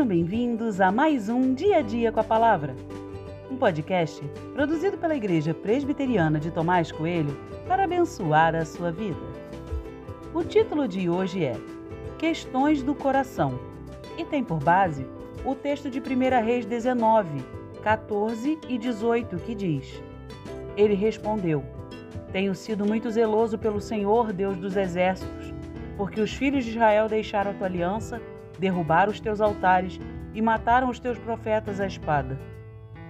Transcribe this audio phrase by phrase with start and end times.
[0.00, 2.74] Sejam bem-vindos a mais um Dia a Dia com a Palavra,
[3.50, 7.36] um podcast produzido pela Igreja Presbiteriana de Tomás Coelho
[7.68, 9.20] para abençoar a sua vida.
[10.32, 11.54] O título de hoje é
[12.18, 13.60] Questões do Coração
[14.16, 15.06] e tem por base
[15.44, 16.02] o texto de 1
[16.42, 17.44] Reis 19,
[17.82, 20.02] 14 e 18, que diz:
[20.78, 21.62] Ele respondeu:
[22.32, 25.52] Tenho sido muito zeloso pelo Senhor, Deus dos exércitos,
[25.98, 28.18] porque os filhos de Israel deixaram a tua aliança
[28.60, 29.98] derrubaram os teus altares
[30.34, 32.38] e mataram os teus profetas à espada.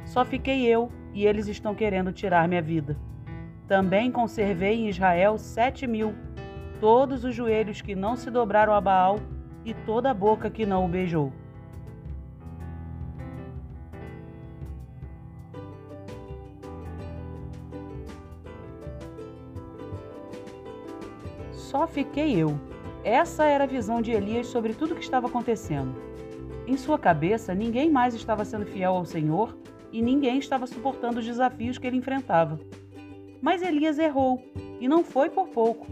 [0.04, 2.96] Só fiquei eu e eles estão querendo tirar minha vida.
[3.66, 6.14] Também conservei em Israel sete mil,
[6.80, 9.18] todos os joelhos que não se dobraram a Baal
[9.64, 11.32] e toda a boca que não o beijou.
[21.52, 22.70] Só fiquei eu
[23.02, 25.95] essa era a visão de Elias sobre tudo o que estava acontecendo.
[26.66, 29.56] Em sua cabeça, ninguém mais estava sendo fiel ao Senhor
[29.90, 32.60] e ninguém estava suportando os desafios que ele enfrentava.
[33.40, 34.43] Mas Elias errou,
[34.78, 35.87] e não foi por pouco.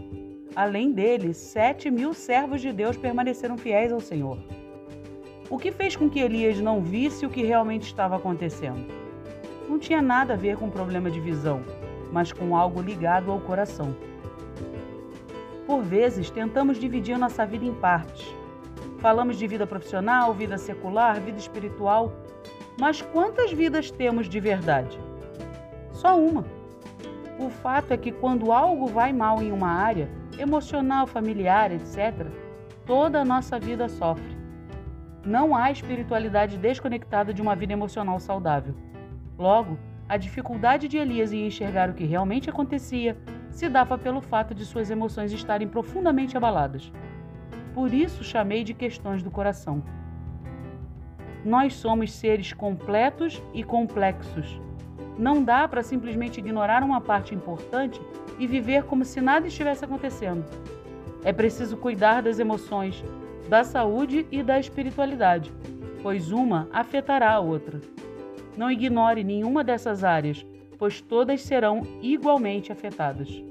[0.55, 4.37] Além dele, sete mil servos de Deus permaneceram fiéis ao Senhor.
[5.49, 8.85] O que fez com que Elias não visse o que realmente estava acontecendo?
[9.67, 11.61] Não tinha nada a ver com problema de visão,
[12.11, 13.95] mas com algo ligado ao coração.
[15.69, 18.27] Por vezes, tentamos dividir nossa vida em partes.
[18.97, 22.11] Falamos de vida profissional, vida secular, vida espiritual,
[22.79, 24.99] mas quantas vidas temos de verdade?
[25.91, 26.43] Só uma.
[27.37, 30.09] O fato é que quando algo vai mal em uma área,
[30.39, 32.25] emocional, familiar, etc.,
[32.83, 34.35] toda a nossa vida sofre.
[35.23, 38.73] Não há espiritualidade desconectada de uma vida emocional saudável.
[39.37, 43.15] Logo, a dificuldade de Elias em enxergar o que realmente acontecia
[43.51, 46.91] se dava pelo fato de suas emoções estarem profundamente abaladas.
[47.73, 49.83] Por isso chamei de questões do coração.
[51.43, 54.59] Nós somos seres completos e complexos.
[55.17, 58.01] Não dá para simplesmente ignorar uma parte importante
[58.37, 60.45] e viver como se nada estivesse acontecendo.
[61.23, 63.03] É preciso cuidar das emoções,
[63.49, 65.51] da saúde e da espiritualidade,
[66.01, 67.81] pois uma afetará a outra.
[68.55, 70.45] Não ignore nenhuma dessas áreas,
[70.79, 73.48] pois todas serão igualmente afetadas.